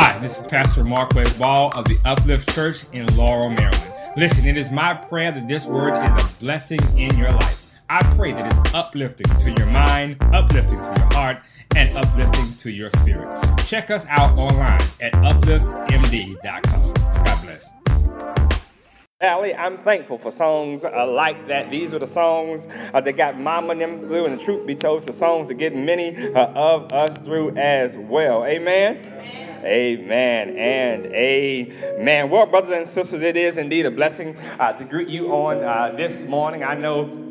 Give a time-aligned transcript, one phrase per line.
[0.00, 3.92] Hi, this is Pastor Mark Ball of the Uplift Church in Laurel, Maryland.
[4.16, 7.80] Listen, it is my prayer that this word is a blessing in your life.
[7.90, 11.38] I pray that it's uplifting to your mind, uplifting to your heart,
[11.74, 13.58] and uplifting to your spirit.
[13.66, 16.92] Check us out online at upliftmd.com.
[17.24, 17.68] God bless.
[19.20, 21.72] Allie, I'm thankful for songs uh, like that.
[21.72, 24.76] These are the songs uh, that got Mama and them through, and the truth be
[24.76, 28.44] told, the songs that get many uh, of us through as well.
[28.44, 29.17] Amen.
[29.64, 30.56] Amen.
[30.56, 32.30] And amen.
[32.30, 35.96] Well, brothers and sisters, it is indeed a blessing uh, to greet you on uh,
[35.96, 36.62] this morning.
[36.62, 37.26] I know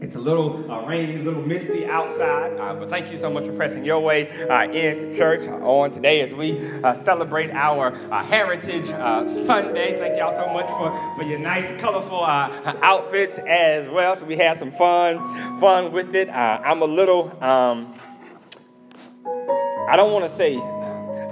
[0.00, 3.44] it's a little uh, rainy, a little misty outside, uh, but thank you so much
[3.44, 8.22] for pressing your way uh, into church on today as we uh, celebrate our uh,
[8.22, 9.98] Heritage uh, Sunday.
[9.98, 14.14] Thank y'all so much for, for your nice, colorful outfits as well.
[14.14, 15.18] So we had some fun,
[15.58, 16.28] fun with it.
[16.30, 17.92] I'm a little, um,
[19.88, 20.58] I don't want to say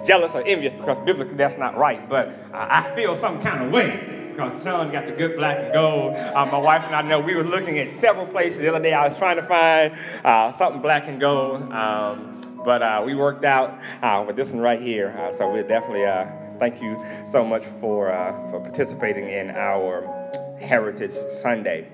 [0.06, 4.16] jealous or envious because biblically that's not right, but I feel some kind of way
[4.36, 6.14] because Sean got the good black and gold.
[6.14, 8.92] Uh, my wife and I know we were looking at several places the other day.
[8.92, 13.44] I was trying to find uh, something black and gold, um, but uh, we worked
[13.44, 15.16] out uh, with this one right here.
[15.18, 16.26] Uh, so we definitely uh,
[16.58, 18.08] thank you so much for
[18.50, 20.04] for participating in our
[20.60, 21.88] Heritage Sunday.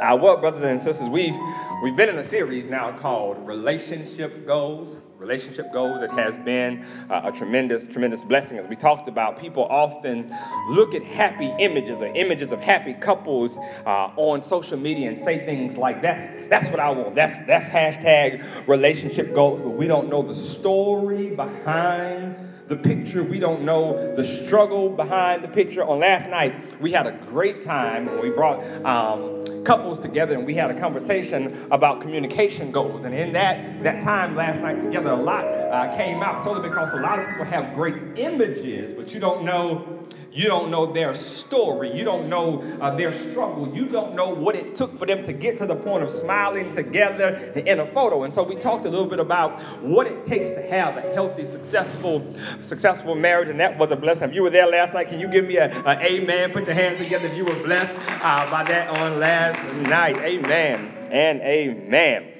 [0.00, 1.34] well, brothers and sisters, we've
[1.82, 6.02] we've been in a series now called Relationship Goals relationship goals.
[6.02, 8.58] It has been uh, a tremendous, tremendous blessing.
[8.58, 10.34] As we talked about, people often
[10.68, 13.56] look at happy images or images of happy couples
[13.86, 17.14] uh, on social media and say things like, "That's that's what I want.
[17.14, 22.36] That's that's hashtag relationship goals." But we don't know the story behind
[22.68, 23.22] the picture.
[23.22, 25.84] We don't know the struggle behind the picture.
[25.84, 28.64] On last night, we had a great time we brought.
[28.84, 33.04] Um, couples together and we had a conversation about communication goals.
[33.04, 36.92] And in that, that time last night together, a lot uh, came out solely because
[36.92, 41.14] a lot of people have great images, but you don't know you don't know their
[41.14, 41.96] story.
[41.96, 43.72] You don't know uh, their struggle.
[43.72, 46.72] You don't know what it took for them to get to the point of smiling
[46.72, 48.24] together in a photo.
[48.24, 51.44] And so we talked a little bit about what it takes to have a healthy,
[51.44, 52.26] successful,
[52.58, 53.48] successful marriage.
[53.48, 54.28] And that was a blessing.
[54.28, 56.50] If you were there last night, can you give me a, a amen?
[56.50, 60.16] Put your hands together if you were blessed uh, by that on last night.
[60.16, 62.34] Amen and amen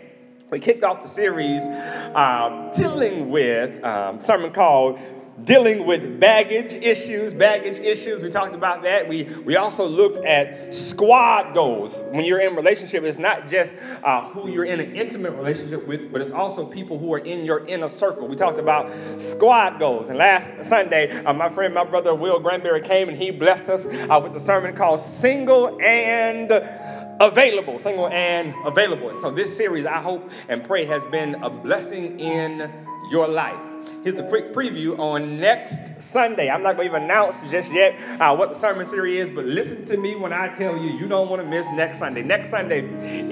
[0.54, 5.00] we kicked off the series uh, dealing with um, sermon called
[5.42, 8.22] dealing with baggage issues, baggage issues.
[8.22, 9.08] We talked about that.
[9.08, 11.98] We, we also looked at squad goals.
[12.10, 13.74] When you're in relationship, it's not just
[14.04, 17.44] uh, who you're in an intimate relationship with, but it's also people who are in
[17.44, 18.28] your inner circle.
[18.28, 20.08] We talked about squad goals.
[20.08, 23.84] And last Sunday, uh, my friend, my brother Will Granberry came and he blessed us
[23.86, 26.50] uh, with a sermon called Single and
[27.20, 27.78] Available.
[27.80, 29.10] Single and Available.
[29.10, 32.70] And so this series, I hope and pray, has been a blessing in
[33.10, 33.73] your life.
[34.02, 36.50] Here's a quick preview on next Sunday.
[36.50, 39.44] I'm not going to even announce just yet uh, what the sermon series is, but
[39.44, 42.22] listen to me when I tell you, you don't want to miss next Sunday.
[42.22, 42.82] Next Sunday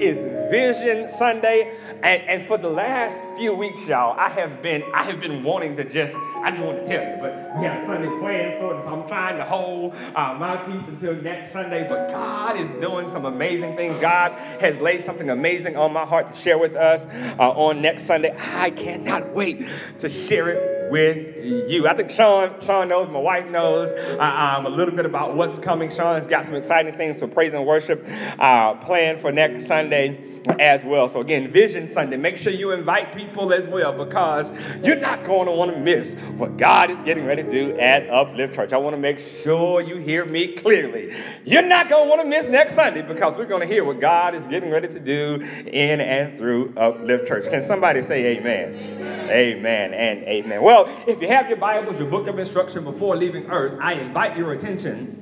[0.01, 1.77] is Vision Sunday.
[2.01, 5.75] And, and for the last few weeks, y'all, I have been I have been wanting
[5.77, 8.83] to just I just want to tell you, but we have Sunday plans for it,
[8.83, 11.87] so I'm trying to hold uh, my peace until next Sunday.
[11.87, 13.97] But God is doing some amazing things.
[13.99, 17.05] God has laid something amazing on my heart to share with us
[17.39, 18.35] uh, on next Sunday.
[18.37, 19.65] I cannot wait
[19.99, 21.87] to share it with you.
[21.87, 23.89] I think Sean Sean knows, my wife knows
[24.19, 24.21] uh,
[24.57, 25.89] um, a little bit about what's coming.
[25.89, 28.05] Sean has got some exciting things for praise and worship
[28.37, 31.07] uh, planned for next Sunday as well.
[31.07, 34.51] So again, Vision Sunday, make sure you invite people as well because
[34.83, 38.09] you're not going to want to miss what God is getting ready to do at
[38.09, 38.73] Uplift Church.
[38.73, 41.13] I want to make sure you hear me clearly.
[41.45, 43.99] You're not going to want to miss next Sunday because we're going to hear what
[43.99, 45.35] God is getting ready to do
[45.67, 47.49] in and through Uplift Church.
[47.49, 48.73] Can somebody say amen?
[48.75, 50.61] Amen, amen and amen.
[50.61, 54.37] Well, if you have your Bibles, your book of instruction before leaving earth, I invite
[54.37, 55.19] your attention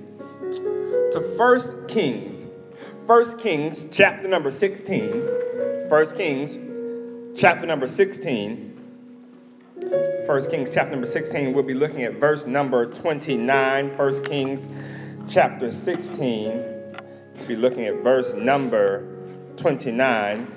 [1.12, 2.46] to 1 Kings
[3.12, 5.12] 1 Kings chapter number 16.
[5.90, 6.58] 1 Kings
[7.38, 8.70] chapter number 16.
[10.26, 13.98] 1 Kings chapter number 16, we'll be looking at verse number 29.
[13.98, 14.70] 1 Kings
[15.30, 16.54] chapter 16,
[17.36, 19.06] we'll be looking at verse number
[19.58, 20.48] 29.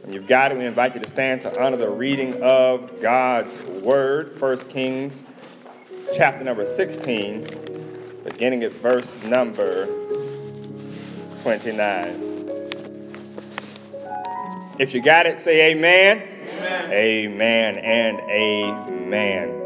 [0.00, 3.60] When you've got it, we invite you to stand to honor the reading of God's
[3.82, 4.40] word.
[4.40, 5.22] 1 Kings
[6.16, 7.46] chapter number 16,
[8.24, 9.86] beginning at verse number
[11.42, 12.28] 29.
[14.78, 16.22] If you got it, say amen.
[16.48, 19.58] Amen, amen and amen.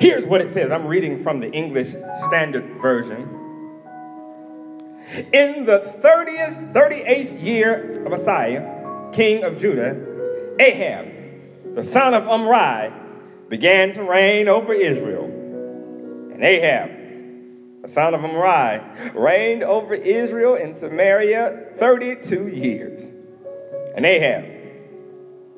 [0.00, 0.70] Here's what it says.
[0.70, 1.94] I'm reading from the English
[2.26, 3.22] Standard Version.
[5.32, 9.96] In the 30th, 38th year of Uzziah, king of Judah,
[10.60, 11.08] Ahab,
[11.74, 12.92] the son of Omri,
[13.48, 15.24] began to reign over Israel.
[15.24, 16.97] And Ahab,
[17.88, 18.80] son of Omri,
[19.14, 23.10] reigned over Israel and Samaria 32 years.
[23.94, 24.44] And Ahab,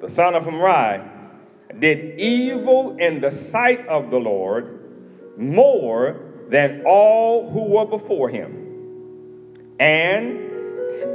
[0.00, 1.02] the son of Omri,
[1.78, 8.56] did evil in the sight of the Lord more than all who were before him.
[9.78, 10.50] And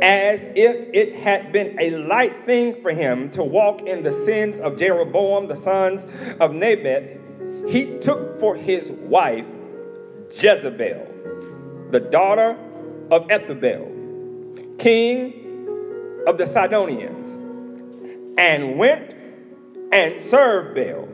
[0.01, 4.59] as if it had been a light thing for him to walk in the sins
[4.59, 6.06] of Jeroboam, the sons
[6.39, 7.19] of Nebat,
[7.67, 9.45] he took for his wife
[10.38, 11.08] Jezebel,
[11.92, 12.58] the daughter
[13.12, 17.34] of Ethbaal, king of the Sidonians,
[18.38, 19.16] and went
[19.92, 21.08] and served Baal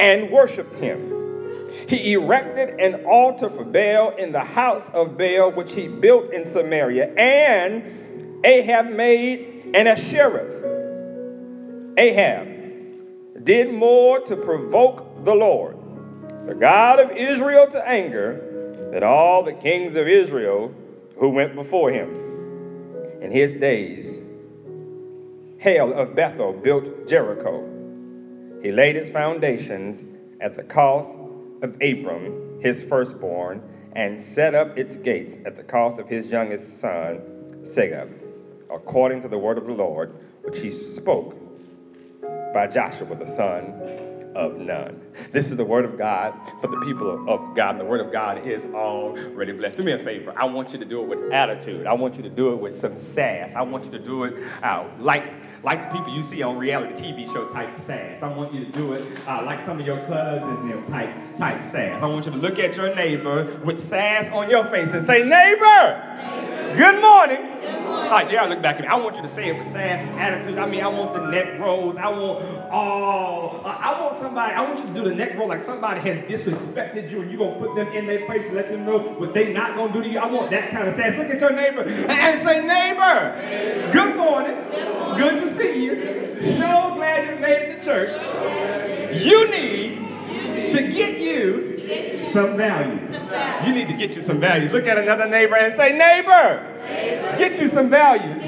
[0.00, 1.70] and worshiped him.
[1.88, 6.48] He erected an altar for Baal in the house of Baal, which he built in
[6.50, 10.46] Samaria, and Ahab made an Asherah.
[11.98, 12.48] Ahab
[13.44, 15.75] did more to provoke the Lord,
[16.46, 20.72] the God of Israel, to anger than all the kings of Israel
[21.18, 22.08] who went before him.
[23.20, 24.20] In his days,
[25.58, 27.62] Hiel of Bethel built Jericho.
[28.62, 30.04] He laid its foundations
[30.40, 31.16] at the cost
[31.62, 36.78] of Abiram, his firstborn, and set up its gates at the cost of his youngest
[36.80, 37.20] son,
[37.62, 38.10] Segub,
[38.70, 41.36] according to the word of the Lord, which he spoke
[42.52, 44.05] by Joshua the son
[44.36, 45.00] of none.
[45.32, 48.12] This is the word of God for the people of God, and the word of
[48.12, 49.78] God is already blessed.
[49.78, 50.34] Do me a favor.
[50.36, 51.86] I want you to do it with attitude.
[51.86, 53.50] I want you to do it with some sass.
[53.56, 56.92] I want you to do it uh, like like the people you see on reality
[57.02, 58.22] TV show type sass.
[58.22, 61.62] I want you to do it uh, like some of your cousins them type type
[61.72, 62.02] sass.
[62.02, 65.22] I want you to look at your neighbor with sass on your face and say,
[65.22, 66.76] neighbor, neighbor.
[66.76, 67.56] good morning.
[68.06, 68.88] All right, yeah, look back at me.
[68.88, 70.58] I want you to say it with sass and attitude.
[70.58, 71.96] I mean, I want the neck rolls.
[71.96, 73.62] I want all.
[73.64, 74.54] Uh, I want somebody.
[74.54, 77.38] I want you to do the neck roll like somebody has disrespected you, and you're
[77.38, 80.02] gonna put them in their face and let them know what they not gonna do
[80.02, 80.18] to you.
[80.18, 81.16] I want that kind of sass.
[81.16, 83.92] Look at your neighbor and say, neighbor, neighbor.
[83.92, 84.56] good morning.
[85.16, 86.24] Good to see you.
[86.24, 89.24] So glad you made it to church.
[89.24, 89.96] You need
[90.72, 93.02] to get you some values.
[93.66, 94.72] You need to get you some values.
[94.72, 96.74] Look at another neighbor and say, neighbor.
[97.38, 98.42] Get you some values.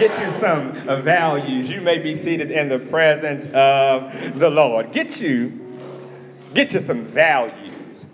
[0.00, 1.68] Get you some uh, values.
[1.68, 4.92] You may be seated in the presence of the Lord.
[4.92, 5.76] Get you,
[6.54, 8.06] get you some values.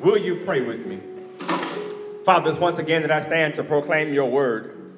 [0.00, 0.98] Will you pray with me?
[2.24, 4.94] Father, it's once again that I stand to proclaim your word.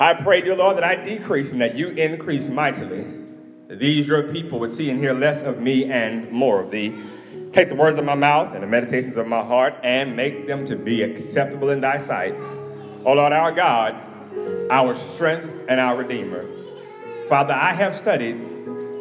[0.00, 3.06] I pray, dear Lord, that I decrease and that you increase mightily.
[3.68, 6.98] These your people would see and hear less of me and more of thee.
[7.52, 10.66] Take the words of my mouth and the meditations of my heart and make them
[10.68, 12.34] to be acceptable in thy sight.
[13.04, 13.94] O Lord our God,
[14.70, 16.44] our strength and our Redeemer.
[17.28, 18.36] Father, I have studied,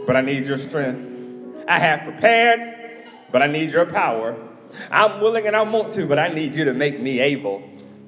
[0.05, 1.65] but I need your strength.
[1.67, 4.37] I have prepared, but I need your power.
[4.89, 7.63] I'm willing and I want to, but I need you to make me able.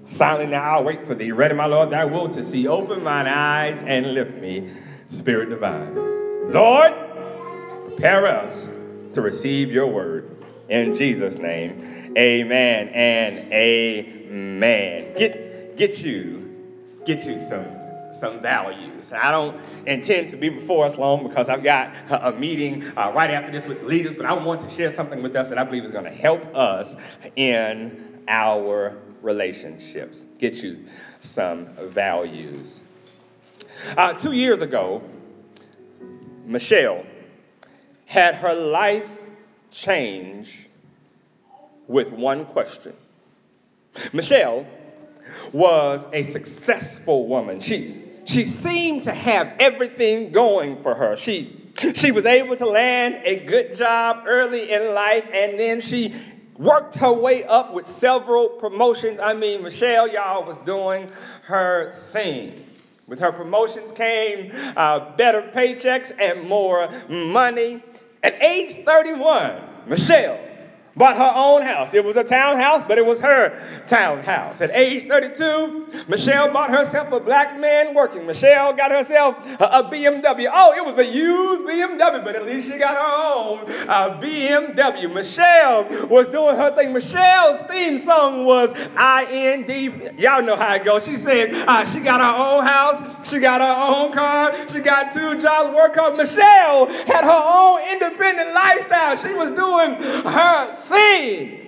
[0.10, 1.32] Silently now I'll wait for thee.
[1.32, 2.68] Ready, my Lord, thy will to see.
[2.68, 4.72] Open mine eyes and lift me,
[5.08, 5.96] Spirit divine.
[6.52, 6.94] Lord,
[7.86, 8.68] prepare us
[9.14, 10.30] to receive your word.
[10.70, 15.14] In Jesus' name, amen and amen.
[15.18, 16.43] Get get you,
[17.06, 17.66] get you some
[18.14, 19.12] some values.
[19.12, 23.30] I don't intend to be before us long because I've got a, meeting uh, right
[23.32, 25.84] after this with leaders, but I want to share something with us that I believe
[25.84, 26.96] is going to help us
[27.36, 30.24] in our relationships.
[30.38, 30.86] Get you
[31.22, 32.82] some values.
[33.98, 35.02] Uh, two years ago,
[36.46, 37.04] Michelle
[38.06, 39.10] had her life
[39.72, 40.68] change
[41.88, 42.94] with one question.
[44.14, 44.66] Michelle
[45.54, 47.60] was a successful woman.
[47.60, 51.16] She, she seemed to have everything going for her.
[51.16, 56.14] She, she was able to land a good job early in life, and then she
[56.58, 59.20] worked her way up with several promotions.
[59.22, 61.10] I mean, Michelle, y'all, was doing
[61.44, 62.60] her thing.
[63.08, 67.84] With her promotions came uh, better paychecks and more money.
[68.24, 70.40] At age 31, Michelle
[70.96, 71.94] bought her own house.
[71.94, 74.62] It was a townhouse, but it was her townhouse.
[74.62, 78.26] At age 32, Michelle bought herself a black man working.
[78.26, 80.50] Michelle got herself a, BMW.
[80.52, 83.66] Oh, it was a used BMW, but at least she got her own
[84.22, 85.14] BMW.
[85.14, 86.94] Michelle was doing her thing.
[86.94, 90.20] Michelle's theme song was IND.
[90.20, 91.06] Y'all know how it goes.
[91.06, 95.14] She said uh, she got her own house, she got her own car, she got
[95.14, 96.18] two jobs, work hard.
[96.18, 99.16] Michelle had her own independent lifestyle.
[99.18, 101.64] She was doing her thing.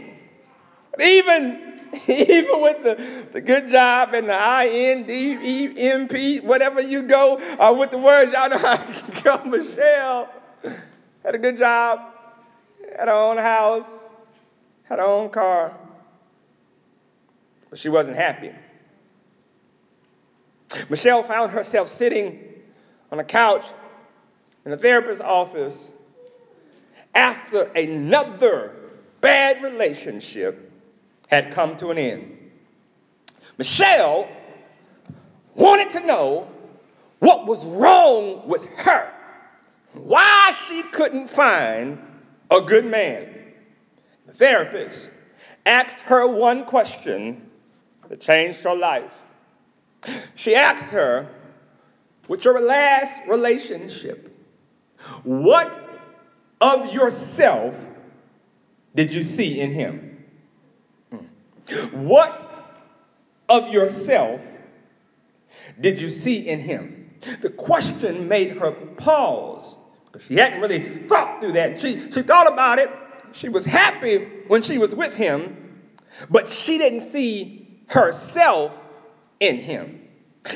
[1.02, 7.92] Even, even with the, the good job and the I-N-D-E-M-P, whatever you go uh, with
[7.92, 9.44] the words, y'all know how to go.
[9.46, 10.30] Michelle
[11.24, 12.00] had a good job,
[12.98, 13.88] had her own house,
[14.84, 15.78] had her own car,
[17.70, 18.52] but she wasn't happy.
[20.90, 22.40] Michelle found herself sitting
[23.12, 23.66] on a couch
[24.66, 25.90] in the therapist's office
[27.14, 28.74] after another
[29.26, 30.72] bad relationship
[31.30, 32.38] had come to an end.
[33.58, 34.30] Michelle
[35.56, 36.48] wanted to know
[37.18, 39.12] what was wrong with her,
[39.94, 41.98] why she couldn't find
[42.52, 43.28] a good man.
[44.28, 45.10] The therapist
[45.66, 47.50] asked her one question
[48.08, 49.12] that changed her life.
[50.36, 51.28] She asked her,
[52.28, 54.38] with your last relationship,
[55.24, 55.80] what
[56.62, 57.84] of yourself
[58.96, 60.24] did you see in him?
[61.12, 62.06] Hmm.
[62.06, 62.42] What
[63.48, 64.42] of yourself
[65.80, 67.14] did you see in him?
[67.42, 71.80] The question made her pause because she hadn't really thought through that.
[71.80, 72.90] She, she thought about it.
[73.34, 75.58] She was happy when she was with him,
[76.30, 78.72] but she didn't see herself
[79.40, 80.02] in him.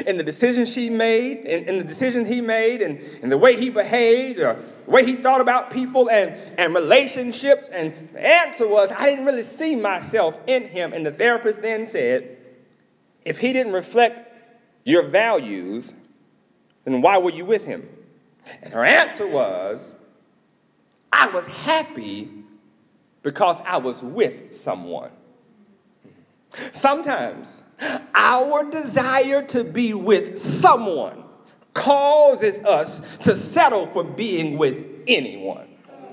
[0.06, 3.60] In the decisions she made, in, in the decisions he made, and, and the way
[3.60, 7.70] he behaved, or the way he thought about people and, and relationships.
[7.72, 10.94] And the answer was, I didn't really see myself in him.
[10.94, 12.38] And the therapist then said,
[13.24, 14.34] if he didn't reflect
[14.86, 15.94] your values,
[16.86, 17.88] then why were you with him?
[18.64, 19.94] And her answer was,
[21.14, 22.32] I was happy
[23.22, 25.12] because I was with someone.
[26.72, 27.56] Sometimes
[28.16, 31.26] our desire to be with someone
[31.80, 35.66] causes us to settle for being with anyone.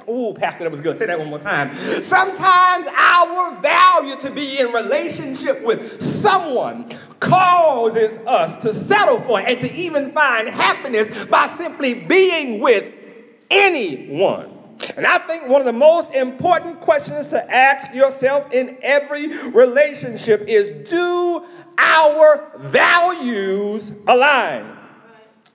[0.08, 0.96] Ooh, Pastor, that was good.
[0.98, 1.74] Say that one more time.
[1.74, 9.58] Sometimes our value to be in relationship with someone causes us to settle for and
[9.60, 12.92] to even find happiness by simply being with
[13.50, 14.52] anyone.
[14.96, 20.42] And I think one of the most important questions to ask yourself in every relationship
[20.46, 21.44] is do
[21.78, 24.75] our values align?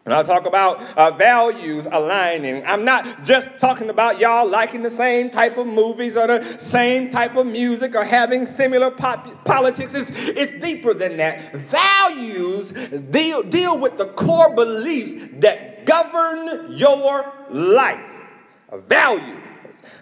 [0.04, 2.66] And I talk about uh, values aligning.
[2.66, 7.12] I'm not just talking about y'all liking the same type of movies or the same
[7.12, 9.94] type of music or having similar pop- politics.
[9.94, 11.54] It's, it's deeper than that.
[11.54, 18.04] Values deal, deal with the core beliefs that govern your life.
[18.70, 19.40] A value,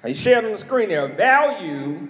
[0.03, 2.07] I shared on the screen there, a value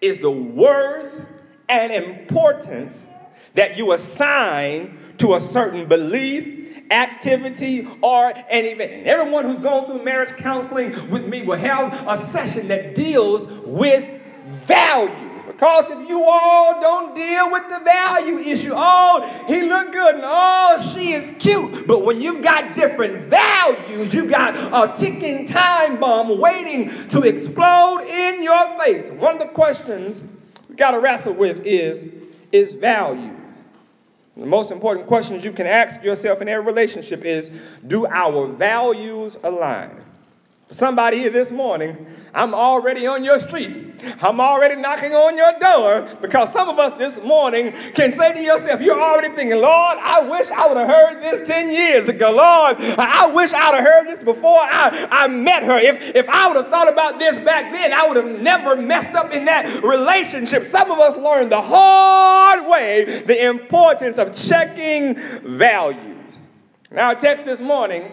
[0.00, 1.20] is the worth
[1.68, 3.06] and importance
[3.54, 6.57] that you assign to a certain belief
[6.90, 8.92] activity, or an event.
[8.92, 13.46] And everyone who's gone through marriage counseling with me will have a session that deals
[13.66, 14.08] with
[14.66, 15.42] values.
[15.46, 20.24] Because if you all don't deal with the value issue, oh, he looked good and
[20.24, 21.86] oh, she is cute.
[21.86, 28.02] But when you've got different values, you've got a ticking time bomb waiting to explode
[28.02, 29.10] in your face.
[29.10, 30.22] One of the questions
[30.68, 32.06] we got to wrestle with is,
[32.52, 33.37] is value.
[34.38, 37.50] The most important questions you can ask yourself in every relationship is
[37.88, 39.90] Do our values align?
[40.70, 43.88] Somebody here this morning, I'm already on your street.
[44.20, 48.40] I'm already knocking on your door because some of us this morning can say to
[48.42, 52.30] yourself, you're already thinking, Lord, I wish I would have heard this 10 years ago.
[52.30, 55.78] Lord, I wish I'd have heard this before I, I met her.
[55.78, 59.14] If, if I would have thought about this back then, I would have never messed
[59.14, 60.66] up in that relationship.
[60.66, 62.57] Some of us learned the hard
[63.06, 66.38] way the importance of checking values.
[66.96, 68.10] Our text this morning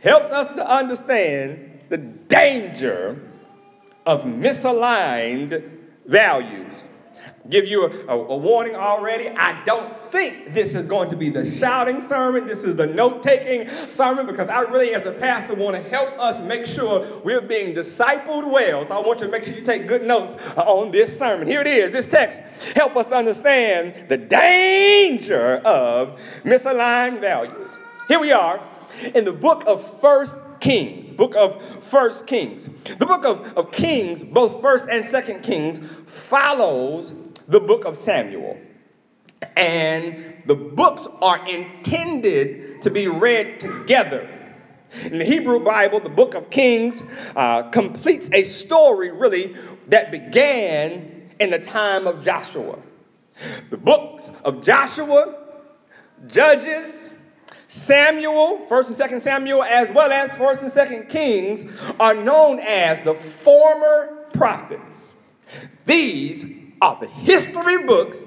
[0.00, 3.20] helps us to understand the danger
[4.06, 5.62] of misaligned
[6.06, 6.82] values.
[7.50, 9.28] Give you a, a, a, warning already.
[9.28, 12.46] I don't think this is going to be the shouting sermon.
[12.46, 16.18] This is the note taking sermon because I really, as a pastor, want to help
[16.18, 18.86] us make sure we're being discipled well.
[18.86, 21.46] So I want you to make sure you take good notes uh, on this sermon.
[21.46, 21.92] Here it is.
[21.92, 22.40] This text
[22.74, 27.76] help us understand the danger of misaligned values.
[28.08, 28.58] Here we are
[29.14, 32.70] in the book of First Kings, book of First Kings.
[32.84, 37.12] The book of, of Kings, both First and Second Kings, follows
[37.48, 38.58] the book of Samuel.
[39.56, 44.28] And the books are intended to be read together.
[45.04, 47.02] In the Hebrew Bible, the book of Kings
[47.34, 49.56] uh, completes a story really
[49.88, 52.78] that began in the time of Joshua.
[53.70, 55.34] The books of Joshua,
[56.28, 57.10] Judges,
[57.66, 61.64] Samuel, 1st and 2nd Samuel, as well as 1st and 2nd Kings,
[61.98, 65.08] are known as the former prophets.
[65.84, 66.44] These
[66.84, 68.18] are the history books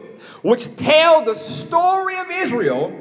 [0.41, 2.91] which tell the story of Israel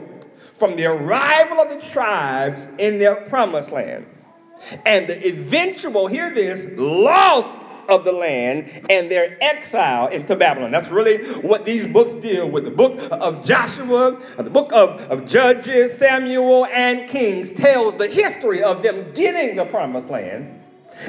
[0.58, 4.04] from the arrival of the tribes in their promised land
[4.84, 7.56] and the eventual, hear this, loss
[7.88, 10.72] of the land and their exile into Babylon.
[10.72, 12.64] That's really what these books deal with.
[12.64, 18.62] The book of Joshua, the book of, of Judges, Samuel, and Kings tells the history
[18.62, 20.55] of them getting the promised land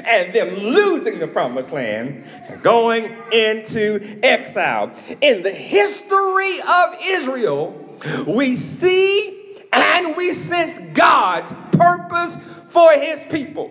[0.04, 4.92] and them losing the promised land and going into exile.
[5.20, 12.36] In the history of Israel, we see and we sense God's purpose
[12.70, 13.70] for his people.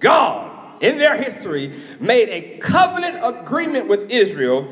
[0.00, 4.68] God, in their history, made a covenant agreement with Israel,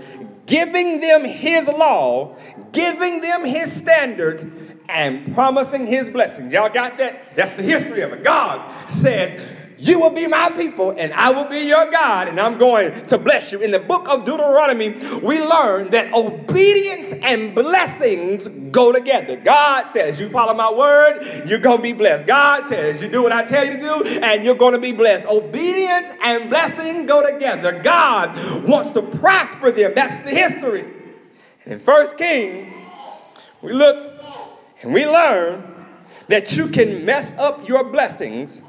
[0.47, 2.37] giving them his law,
[2.73, 4.47] giving them his standards,
[4.88, 6.52] and promising his blessings.
[6.52, 7.35] Y'all got that?
[7.37, 8.23] That's the history of it.
[8.23, 9.43] God says,
[9.76, 13.19] you will be my people, and I will be your God, and I'm going to
[13.19, 13.61] bless you.
[13.61, 14.90] In the book of Deuteronomy,
[15.23, 19.37] we learn that obedience and blessings go together.
[19.37, 22.26] God says, You follow my word, you're going to be blessed.
[22.26, 24.93] God says, You do what I tell you to do, and you're going to be
[24.93, 25.26] blessed.
[25.26, 27.81] Obedience and blessing go together.
[27.83, 28.37] God
[28.69, 29.93] wants to prosper them.
[29.97, 30.85] That's the history.
[31.64, 32.73] And in First Kings,
[33.61, 34.12] we look
[34.83, 35.87] and we learn
[36.28, 38.61] that you can mess up your blessings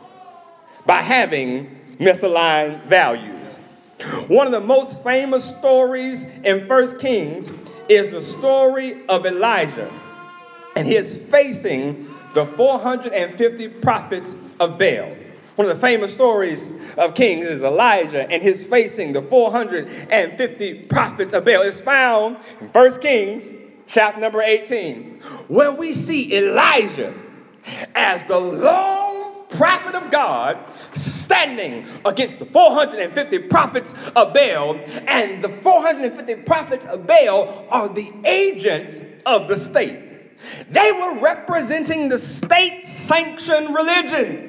[0.86, 3.56] by having misaligned values.
[4.28, 7.50] One of the most famous stories in 1 Kings
[7.88, 9.92] is the story of Elijah
[10.76, 15.16] and his facing the 450 prophets of Baal.
[15.56, 21.34] One of the famous stories of Kings is Elijah and his facing the 450 prophets
[21.34, 21.62] of Baal.
[21.62, 23.44] It's found in 1 Kings
[23.88, 27.14] chapter number 18, where we see Elijah
[27.96, 30.58] as the lone prophet of God
[31.26, 34.76] standing against the 450 prophets of Baal,
[35.08, 40.02] and the 450 prophets of Baal are the agents of the state.
[40.70, 44.45] They were representing the state sanctioned religion.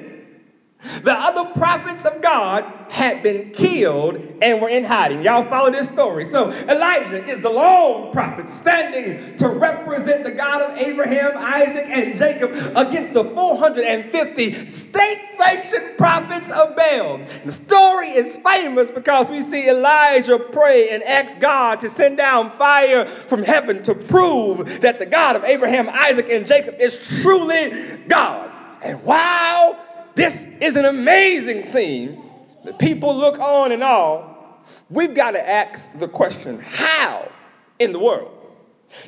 [0.79, 5.23] The other prophets of God had been killed and were in hiding.
[5.23, 6.29] Y'all follow this story.
[6.29, 12.17] So Elijah is the lone prophet standing to represent the God of Abraham, Isaac, and
[12.17, 17.19] Jacob against the 450 state sanctioned prophets of Baal.
[17.45, 22.51] The story is famous because we see Elijah pray and ask God to send down
[22.51, 27.71] fire from heaven to prove that the God of Abraham, Isaac, and Jacob is truly
[28.07, 28.51] God.
[28.81, 29.79] And while
[30.17, 32.23] this is an amazing scene,
[32.65, 34.65] the people look on and all.
[34.89, 37.31] We've got to ask the question how
[37.77, 38.31] in the world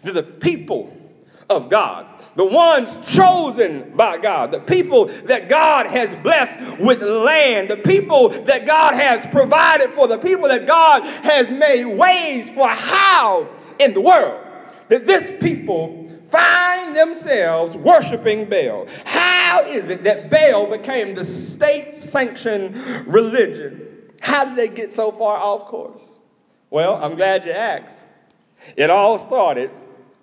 [0.03, 0.95] do the people
[1.49, 7.71] of God, the ones chosen by God, the people that God has blessed with land,
[7.71, 12.67] the people that God has provided for, the people that God has made ways for,
[12.67, 14.45] how in the world
[14.89, 18.87] did this people find themselves worshiping Baal?
[19.05, 22.75] How is it that Baal became the state sanctioned
[23.07, 23.87] religion?
[24.21, 26.15] How did they get so far off course?
[26.69, 28.03] Well, I'm glad you asked.
[28.75, 29.71] It all started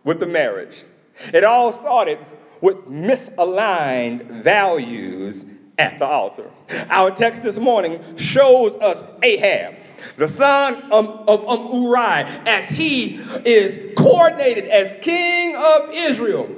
[0.05, 0.85] with the marriage.
[1.33, 2.19] It all started
[2.61, 5.45] with misaligned values
[5.79, 6.51] at the altar.
[6.89, 9.75] Our text this morning shows us Ahab,
[10.17, 16.49] the son of, of um, Uriah, as he is coordinated as king of Israel.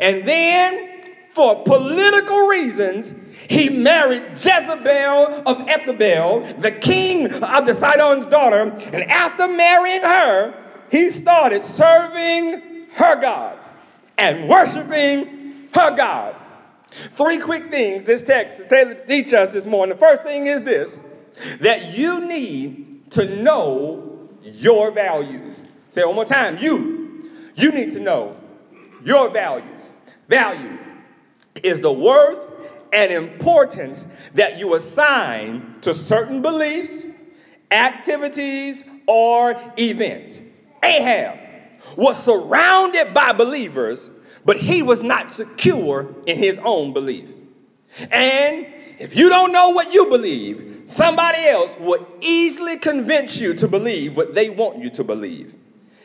[0.00, 0.90] And then,
[1.32, 3.12] for political reasons,
[3.48, 8.62] he married Jezebel of Ethbaal, the king of the Sidon's daughter.
[8.92, 10.54] And after marrying her,
[10.90, 13.58] he started serving her God
[14.16, 16.36] and worshiping her God.
[16.90, 19.96] Three quick things this text is to teach us this morning.
[19.96, 20.98] The first thing is this
[21.60, 22.83] that you need
[23.14, 25.62] to know your values.
[25.90, 26.58] Say it one more time.
[26.58, 28.36] You, you need to know
[29.04, 29.88] your values.
[30.28, 30.78] Value
[31.62, 32.40] is the worth
[32.92, 37.04] and importance that you assign to certain beliefs,
[37.70, 40.40] activities, or events.
[40.82, 41.38] Ahab
[41.96, 44.10] was surrounded by believers,
[44.44, 47.28] but he was not secure in his own belief.
[48.10, 48.66] And
[48.98, 54.16] if you don't know what you believe, somebody else would easily convince you to believe
[54.16, 55.54] what they want you to believe.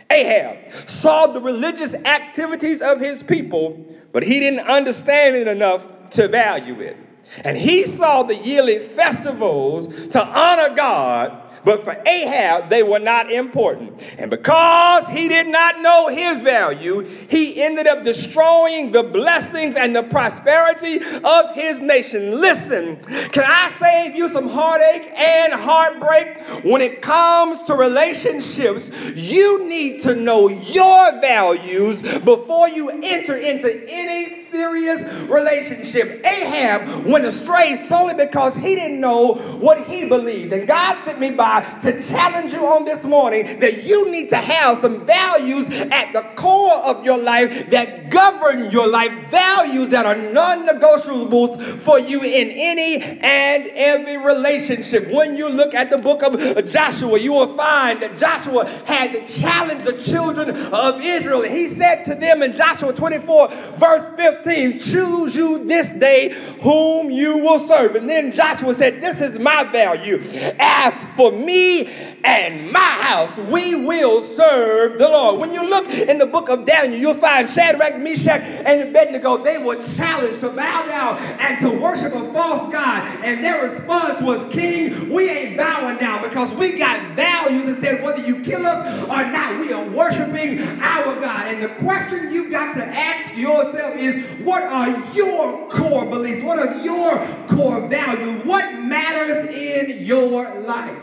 [0.10, 6.28] Ahab saw the religious activities of his people, but he didn't understand it enough to
[6.28, 6.98] value it.
[7.44, 13.32] And he saw the yearly festivals to honor God but for Ahab, they were not
[13.32, 14.02] important.
[14.18, 19.96] And because he did not know his value, he ended up destroying the blessings and
[19.96, 22.40] the prosperity of his nation.
[22.40, 26.38] Listen, can I save you some heartache and heartbreak?
[26.64, 33.86] When it comes to relationships, you need to know your values before you enter into
[33.90, 36.26] any serious relationship.
[36.26, 40.54] Ahab went astray solely because he didn't know what he believed.
[40.54, 44.38] And God sent me by to challenge you on this morning that you need to
[44.38, 50.06] have some values at the core of your life that govern your life, values that
[50.06, 55.12] are non negotiables for you in any and every relationship.
[55.12, 59.28] When you look at the book of Joshua, you will find that Joshua had to
[59.28, 61.44] challenge the children of Israel.
[61.44, 66.30] He said to them in Joshua 24, verse 15, Choose you this day
[66.62, 67.96] whom you will serve.
[67.96, 70.22] And then Joshua said, This is my value.
[70.60, 71.88] As for me
[72.24, 75.40] and my house, we will serve the Lord.
[75.40, 79.44] When you look in the book of Daniel, you'll find Shadrach, Meshach, and Abednego.
[79.44, 83.04] They were challenged to bow down and to worship a false God.
[83.24, 88.04] And their response was, King, we ain't bowing down because we got values that said
[88.04, 91.48] whether you kill us or not, we are worshiping our God.
[91.48, 93.09] And the question you've got to ask
[93.40, 96.44] yourself is, what are your core beliefs?
[96.44, 98.46] What are your core values?
[98.46, 100.98] What matters in your life?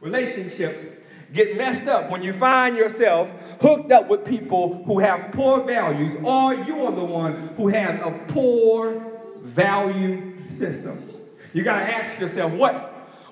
[0.00, 0.84] Relationships
[1.32, 3.30] get messed up when you find yourself
[3.60, 7.98] hooked up with people who have poor values, or you are the one who has
[8.00, 9.02] a poor
[9.40, 11.08] value system.
[11.52, 12.74] You got to ask yourself, what,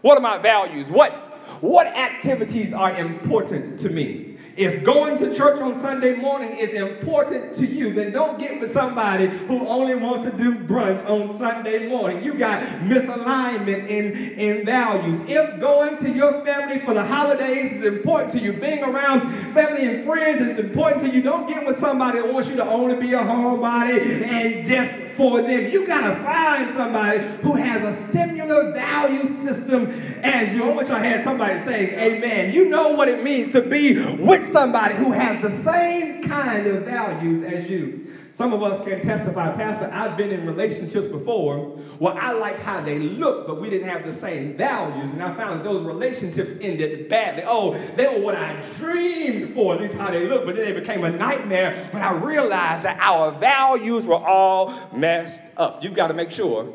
[0.02, 0.90] what are my values?
[0.90, 1.12] What,
[1.60, 4.29] what activities are important to me?
[4.56, 8.72] If going to church on Sunday morning is important to you, then don't get with
[8.72, 12.24] somebody who only wants to do brunch on Sunday morning.
[12.24, 15.20] You got misalignment in, in values.
[15.26, 19.22] If going to your family for the holidays is important to you, being around
[19.54, 22.66] family and friends is important to you, don't get with somebody that wants you to
[22.66, 25.70] only be a homebody and just for them.
[25.70, 29.92] You got to find somebody who has a similar value system
[30.22, 30.64] as you.
[30.64, 32.52] I wish I had somebody saying amen.
[32.52, 36.84] You know what it means to be with somebody who has the same kind of
[36.84, 38.08] values as you.
[38.40, 41.58] Some of us can testify, Pastor, I've been in relationships before
[41.98, 45.10] where I like how they look, but we didn't have the same values.
[45.10, 47.42] And I found that those relationships ended badly.
[47.46, 50.72] Oh, they were what I dreamed for, at least how they look, but then they
[50.72, 55.84] became a nightmare when I realized that our values were all messed up.
[55.84, 56.66] You've got to make sure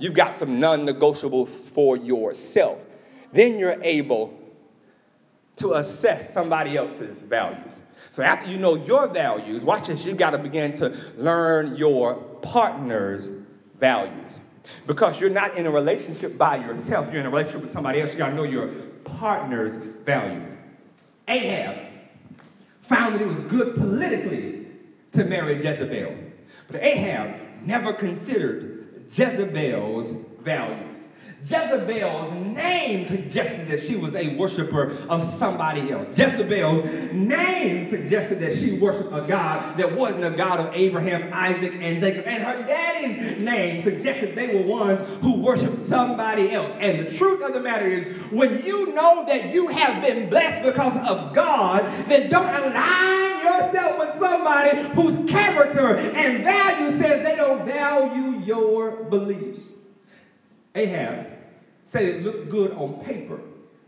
[0.00, 2.80] you've got some non negotiables for yourself.
[3.32, 4.36] Then you're able
[5.58, 7.78] to assess somebody else's values.
[8.14, 12.14] So after you know your values, watch this, you got to begin to learn your
[12.42, 13.28] partner's
[13.80, 14.32] values.
[14.86, 18.12] Because you're not in a relationship by yourself, you're in a relationship with somebody else.
[18.12, 18.68] You got to know your
[19.02, 19.74] partner's
[20.04, 20.46] value.
[21.26, 21.88] Ahab
[22.82, 24.68] found that it was good politically
[25.14, 26.14] to marry Jezebel.
[26.68, 30.98] But Ahab never considered Jezebel's values.
[31.46, 36.08] Jezebel's name suggested that she was a worshiper of somebody else.
[36.16, 41.78] Jezebel's name suggested that she worshiped a God that wasn't a God of Abraham, Isaac,
[41.82, 42.24] and Jacob.
[42.26, 46.72] And her daddy's name suggested they were ones who worshiped somebody else.
[46.80, 50.62] And the truth of the matter is, when you know that you have been blessed
[50.62, 57.36] because of God, then don't align yourself with somebody whose character and value says they
[57.36, 59.72] don't value your beliefs.
[60.74, 61.33] Ahab
[61.94, 63.40] said it looked good on paper,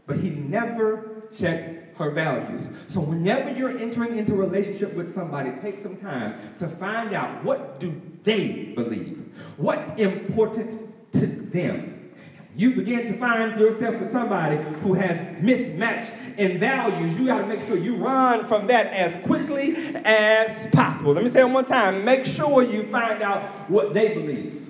[0.06, 2.68] but he never checked her values.
[2.86, 7.42] So whenever you're entering into a relationship with somebody, take some time to find out
[7.42, 9.34] what do they believe?
[9.56, 12.12] What's important to them?
[12.54, 17.18] You begin to find yourself with somebody who has mismatched in values.
[17.18, 21.12] You got to make sure you run from that as quickly as possible.
[21.12, 22.04] Let me say it one time.
[22.04, 24.65] Make sure you find out what they believe.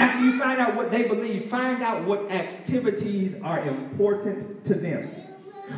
[0.00, 5.06] After you find out what they believe, find out what activities are important to them.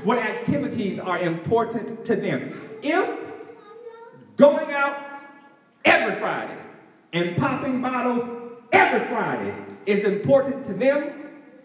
[0.05, 2.53] What activities are important to them.
[2.83, 3.19] If
[4.37, 4.97] going out
[5.85, 6.57] every Friday
[7.13, 8.23] and popping bottles
[8.71, 9.53] every Friday
[9.87, 11.11] is important to them,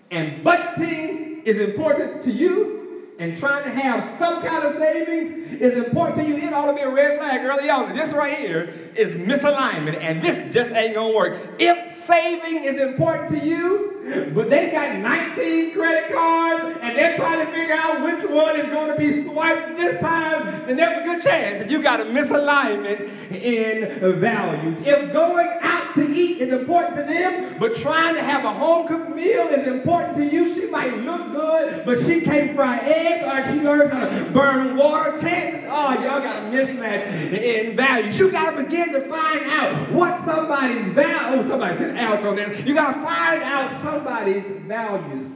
[0.10, 5.78] and budgeting is important to you, and trying to have some kind of savings is
[5.86, 7.96] important to you, it ought to be a red flag early on.
[7.96, 11.38] This right here is misalignment, and this just ain't gonna work.
[11.60, 13.97] If saving is important to you,
[14.34, 18.70] but they got 19 credit cards and they're trying to figure out which one is
[18.70, 22.06] going to be swiped this time, then there's a good chance that you got a
[22.06, 24.76] misalignment in values.
[24.86, 28.88] If going out to eat is important to them, but trying to have a home
[28.88, 33.24] cooked meal is important to you, she might look good, but she can't fry eggs
[33.26, 35.20] or she learns how to burn water.
[35.20, 38.17] Chances are y'all got a mismatch in values.
[38.17, 41.39] You got to begin to find out what somebody's value.
[41.39, 42.54] Oh, somebody said ouch on there.
[42.54, 45.32] You got to find out somebody's value.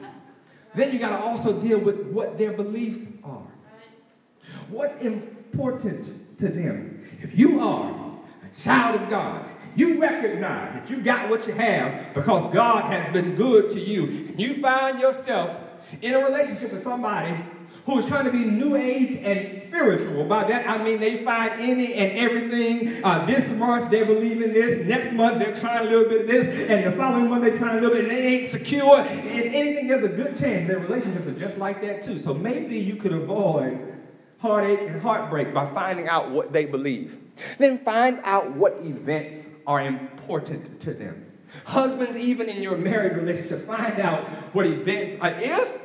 [0.76, 3.44] Then you got to also deal with what their beliefs are.
[4.70, 7.06] What's important to them?
[7.22, 9.46] If you are a child of God,
[9.76, 14.04] you recognize that you got what you have because God has been good to you.
[14.04, 15.58] And you find yourself
[16.02, 17.36] in a relationship with somebody
[17.92, 20.24] who is trying to be new age and spiritual.
[20.26, 23.04] By that I mean they find any and everything.
[23.04, 26.28] Uh, this month they believe in this, next month they're trying a little bit of
[26.28, 28.98] this, and the following month they're trying a little bit, and they ain't secure.
[29.00, 32.18] And anything, there's a good chance their relationships are just like that too.
[32.18, 33.96] So maybe you could avoid
[34.40, 37.18] heartache and heartbreak by finding out what they believe.
[37.58, 41.26] Then find out what events are important to them.
[41.66, 44.24] Husbands, even in your married relationship, find out
[44.54, 45.34] what events are.
[45.38, 45.82] If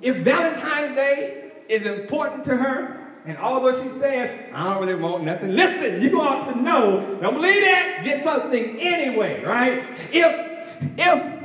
[0.00, 5.24] if Valentine's Day is important to her, and although she says, I don't really want
[5.24, 9.84] nothing, listen, you ought to know, don't believe that, get something anyway, right?
[10.10, 11.42] If, if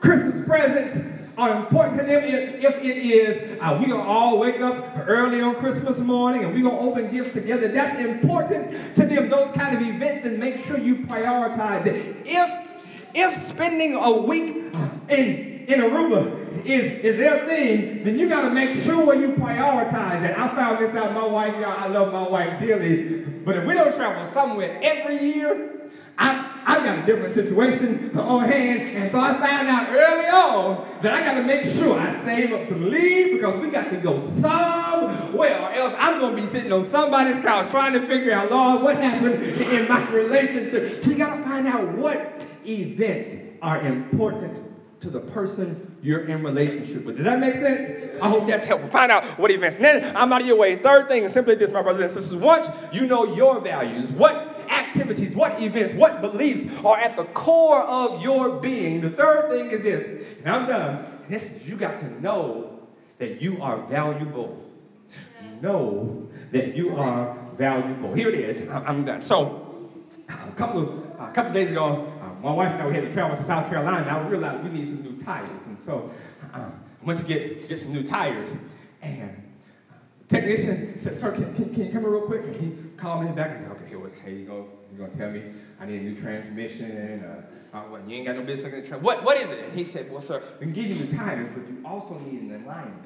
[0.00, 4.38] Christmas presents are important to them, if, if it is, uh, we're going to all
[4.38, 4.74] wake up
[5.06, 9.28] early on Christmas morning and we're going to open gifts together, that's important to them,
[9.28, 12.16] those kind of events, and make sure you prioritize it.
[12.24, 12.68] If,
[13.14, 14.74] if spending a week
[15.10, 20.22] in, in Aruba is, is their thing, then you got to make sure you prioritize
[20.22, 20.38] it.
[20.38, 21.14] I found this out.
[21.14, 23.24] My wife, y'all, I love my wife dearly.
[23.44, 25.72] But if we don't travel somewhere every year,
[26.18, 28.96] I, I've got a different situation on hand.
[28.96, 32.52] And so I found out early on that I got to make sure I save
[32.52, 36.48] up to leave because we got to go somewhere or else I'm going to be
[36.48, 41.02] sitting on somebody's couch trying to figure out, Lord, what happened in my relationship.
[41.02, 44.61] So you got to find out what events are important
[45.02, 47.16] to the person you're in relationship with.
[47.16, 48.18] Does that make sense?
[48.22, 48.88] I hope that's helpful.
[48.90, 49.76] Find out what events.
[49.78, 50.76] Then I'm out of your way.
[50.76, 52.36] Third thing is simply this, my brothers and sisters.
[52.36, 54.34] Once you know your values, what
[54.70, 59.70] activities, what events, what beliefs are at the core of your being, the third thing
[59.70, 61.04] is this, and I'm done.
[61.28, 62.80] This is you got to know
[63.18, 64.58] that you are valuable.
[65.60, 68.14] Know that you are valuable.
[68.14, 68.68] Here it is.
[68.68, 69.22] I'm done.
[69.22, 69.90] So,
[70.28, 72.11] a couple of a couple of days ago,
[72.42, 74.06] my wife and I we had to travel to South Carolina.
[74.08, 76.10] I realized we need some new tires, and so
[76.52, 78.54] um, I went to get get some new tires.
[79.00, 79.42] And
[80.28, 83.24] the technician said, "Sir, can, can, can you come here real quick?" And he called
[83.24, 84.66] me back and said, "Okay, here, what, here you go.
[84.90, 85.42] You're gonna tell me
[85.80, 87.22] I need a new transmission.
[87.22, 89.64] Uh, uh, well, you ain't got no business looking at tra- what What is it?"
[89.64, 92.42] And he said, "Well, sir, we can give you new tires, but you also need
[92.42, 92.98] an alignment."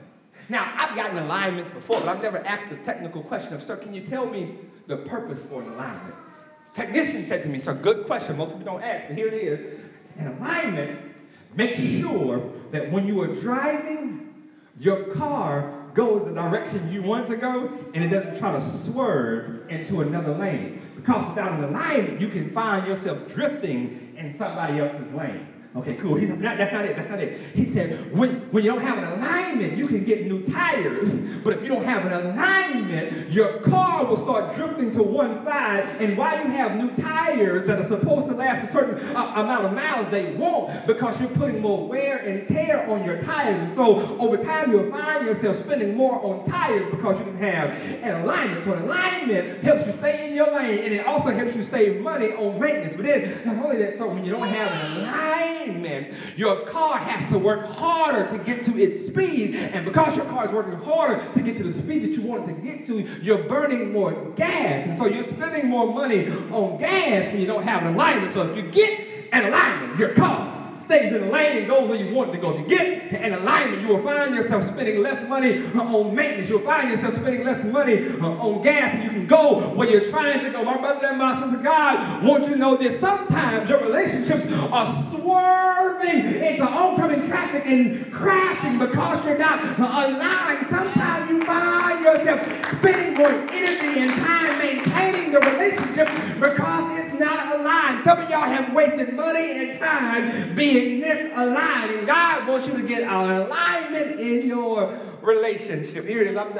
[0.49, 3.93] Now, I've gotten alignments before, but I've never asked a technical question of, "Sir, can
[3.93, 6.15] you tell me the purpose for an alignment?"
[6.77, 9.81] Technician said to me, so good question, most people don't ask, but here it is.
[10.19, 11.01] An alignment
[11.55, 14.35] makes sure that when you are driving,
[14.79, 19.69] your car goes the direction you want to go and it doesn't try to swerve
[19.71, 20.83] into another lane.
[20.95, 25.47] Because without an alignment, you can find yourself drifting in somebody else's lane.
[25.77, 26.15] Okay, cool.
[26.15, 26.97] He said, that's not it.
[26.97, 27.39] That's not it.
[27.53, 31.13] He said, when, when you don't have an alignment, you can get new tires.
[31.45, 35.85] But if you don't have an alignment, your car will start drifting to one side.
[36.01, 39.67] And while you have new tires that are supposed to last a certain uh, amount
[39.67, 43.61] of miles, they won't because you're putting more wear and tear on your tires.
[43.61, 47.71] And so over time, you'll find yourself spending more on tires because you didn't have
[48.03, 48.65] an alignment.
[48.65, 52.01] So an alignment helps you stay in your lane, and it also helps you save
[52.01, 52.95] money on maintenance.
[52.95, 56.99] But then, not only that, so when you don't have an alignment, alignment, your car
[56.99, 59.57] has to work harder to get to its speed.
[59.57, 62.49] And because your car is working harder to get to the speed that you want
[62.49, 64.87] it to get to, you're burning more gas.
[64.87, 68.33] And so you're spending more money on gas when you don't have an alignment.
[68.33, 69.01] So if you get
[69.33, 70.56] an alignment, your car
[70.87, 72.51] stays in the lane and goes where you want it to go.
[72.53, 76.49] If you get an alignment, you will find yourself spending less money uh, on maintenance.
[76.49, 80.01] You'll find yourself spending less money uh, on gas, and you can go where you're
[80.11, 80.65] trying to go.
[80.65, 84.87] My brothers and my sisters, God wants you to know that sometimes your relationships are
[85.11, 90.67] swerving into oncoming traffic and crashing because you're not uh, aligned.
[90.69, 92.41] Sometimes you find yourself
[92.79, 96.09] spending more energy and time maintaining the relationship
[96.41, 98.05] because it's not aligned.
[98.05, 102.87] Some of y'all have wasted money and time being misaligned, and God wants you to
[102.87, 106.07] get alignment in your relationship.
[106.07, 106.37] Here it is.
[106.37, 106.53] I'm